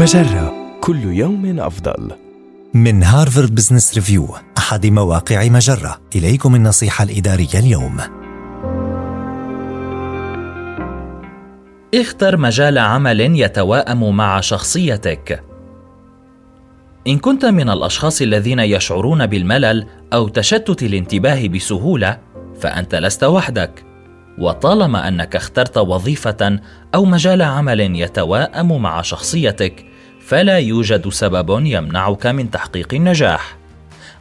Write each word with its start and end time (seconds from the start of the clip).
مجرة 0.00 0.52
كل 0.80 1.04
يوم 1.04 1.60
أفضل. 1.60 2.10
من 2.74 3.02
هارفارد 3.02 3.54
بزنس 3.54 3.94
ريفيو 3.94 4.28
أحد 4.58 4.86
مواقع 4.86 5.48
مجرة. 5.48 6.00
إليكم 6.16 6.54
النصيحة 6.54 7.04
الإدارية 7.04 7.54
اليوم. 7.54 7.96
اختر 11.94 12.36
مجال 12.36 12.78
عمل 12.78 13.20
يتواءم 13.20 14.16
مع 14.16 14.40
شخصيتك. 14.40 15.44
إن 17.06 17.18
كنت 17.18 17.44
من 17.44 17.70
الأشخاص 17.70 18.22
الذين 18.22 18.58
يشعرون 18.58 19.26
بالملل 19.26 19.86
أو 20.12 20.28
تشتت 20.28 20.82
الانتباه 20.82 21.46
بسهولة 21.46 22.18
فأنت 22.60 22.94
لست 22.94 23.24
وحدك. 23.24 23.84
وطالما 24.38 25.08
أنك 25.08 25.36
اخترت 25.36 25.78
وظيفة 25.78 26.60
أو 26.94 27.04
مجال 27.04 27.42
عمل 27.42 27.80
يتواءم 27.80 28.82
مع 28.82 29.02
شخصيتك 29.02 29.89
فلا 30.30 30.58
يوجد 30.58 31.08
سبب 31.08 31.66
يمنعك 31.66 32.26
من 32.26 32.50
تحقيق 32.50 32.94
النجاح. 32.94 33.56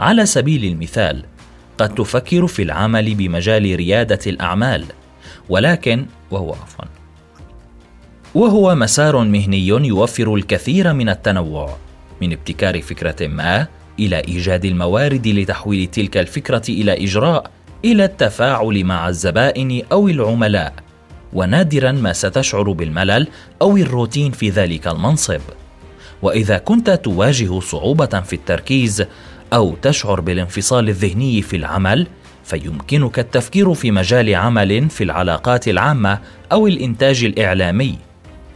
على 0.00 0.26
سبيل 0.26 0.64
المثال 0.64 1.24
قد 1.78 1.94
تفكر 1.94 2.46
في 2.46 2.62
العمل 2.62 3.14
بمجال 3.14 3.76
ريادة 3.76 4.18
الأعمال 4.26 4.84
ولكن 5.48 6.06
وهو 6.30 6.52
عفوا 6.52 6.84
وهو 8.34 8.74
مسار 8.74 9.24
مهني 9.24 9.66
يوفر 9.66 10.34
الكثير 10.34 10.92
من 10.92 11.08
التنوع. 11.08 11.76
من 12.22 12.32
ابتكار 12.32 12.82
فكرة 12.82 13.26
ما 13.26 13.66
إلى 13.98 14.16
إيجاد 14.16 14.64
الموارد 14.64 15.28
لتحويل 15.28 15.86
تلك 15.86 16.16
الفكرة 16.16 16.62
إلى 16.68 17.04
إجراء 17.04 17.50
إلى 17.84 18.04
التفاعل 18.04 18.84
مع 18.84 19.08
الزبائن 19.08 19.82
أو 19.92 20.08
العملاء. 20.08 20.74
ونادرا 21.32 21.92
ما 21.92 22.12
ستشعر 22.12 22.72
بالملل 22.72 23.28
أو 23.62 23.76
الروتين 23.76 24.32
في 24.32 24.50
ذلك 24.50 24.86
المنصب. 24.88 25.40
وإذا 26.26 26.58
كنت 26.58 26.90
تواجه 26.90 27.60
صعوبة 27.60 28.20
في 28.20 28.32
التركيز 28.32 29.04
أو 29.52 29.74
تشعر 29.82 30.20
بالانفصال 30.20 30.88
الذهني 30.88 31.42
في 31.42 31.56
العمل 31.56 32.06
فيمكنك 32.44 33.18
التفكير 33.18 33.74
في 33.74 33.90
مجال 33.90 34.34
عمل 34.34 34.90
في 34.90 35.04
العلاقات 35.04 35.68
العامة 35.68 36.18
أو 36.52 36.66
الإنتاج 36.66 37.24
الإعلامي. 37.24 37.98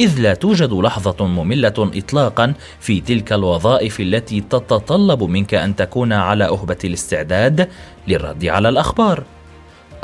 إذ 0.00 0.20
لا 0.20 0.34
توجد 0.34 0.72
لحظة 0.72 1.26
مملة 1.26 1.74
اطلاقا 1.78 2.54
في 2.80 3.00
تلك 3.00 3.32
الوظائف 3.32 4.00
التي 4.00 4.40
تتطلب 4.40 5.22
منك 5.22 5.54
أن 5.54 5.76
تكون 5.76 6.12
على 6.12 6.44
أهبة 6.44 6.78
الاستعداد 6.84 7.68
للرد 8.08 8.44
على 8.44 8.68
الأخبار 8.68 9.24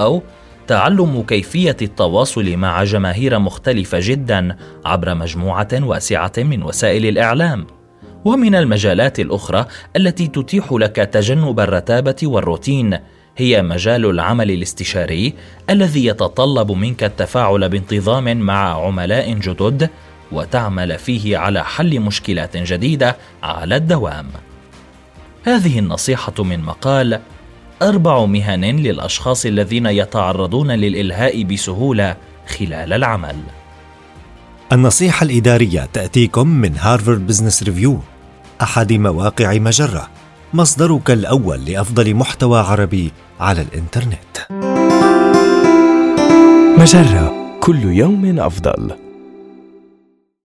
أو 0.00 0.22
تعلم 0.70 1.22
كيفية 1.22 1.76
التواصل 1.82 2.56
مع 2.56 2.84
جماهير 2.84 3.38
مختلفة 3.38 3.98
جدا 4.02 4.56
عبر 4.84 5.14
مجموعة 5.14 5.68
واسعة 5.72 6.32
من 6.38 6.62
وسائل 6.62 7.06
الإعلام. 7.06 7.66
ومن 8.24 8.54
المجالات 8.54 9.20
الأخرى 9.20 9.66
التي 9.96 10.28
تتيح 10.28 10.72
لك 10.72 10.96
تجنب 10.96 11.60
الرتابة 11.60 12.16
والروتين 12.22 12.98
هي 13.36 13.62
مجال 13.62 14.06
العمل 14.06 14.50
الاستشاري 14.50 15.34
الذي 15.70 16.06
يتطلب 16.06 16.72
منك 16.72 17.04
التفاعل 17.04 17.68
بانتظام 17.68 18.36
مع 18.36 18.86
عملاء 18.86 19.32
جدد 19.32 19.90
وتعمل 20.32 20.98
فيه 20.98 21.38
على 21.38 21.64
حل 21.64 22.00
مشكلات 22.00 22.56
جديدة 22.56 23.16
على 23.42 23.76
الدوام. 23.76 24.26
هذه 25.44 25.78
النصيحة 25.78 26.42
من 26.42 26.60
مقال 26.60 27.20
أربع 27.82 28.24
مهن 28.24 28.64
للأشخاص 28.64 29.46
الذين 29.46 29.86
يتعرضون 29.86 30.70
للإلهاء 30.70 31.42
بسهولة 31.42 32.16
خلال 32.46 32.92
العمل 32.92 33.36
النصيحة 34.72 35.24
الإدارية 35.24 35.88
تأتيكم 35.92 36.48
من 36.48 36.76
هارفارد 36.78 37.26
بزنس 37.26 37.62
ريفيو 37.62 37.98
أحد 38.62 38.92
مواقع 38.92 39.58
مجرة 39.58 40.08
مصدرك 40.54 41.10
الأول 41.10 41.64
لأفضل 41.64 42.14
محتوى 42.14 42.60
عربي 42.60 43.12
على 43.40 43.60
الإنترنت 43.62 44.36
مجرة 46.78 47.34
كل 47.60 47.84
يوم 47.84 48.40
أفضل. 48.40 49.09